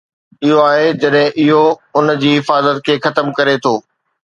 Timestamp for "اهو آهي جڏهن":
0.45-1.37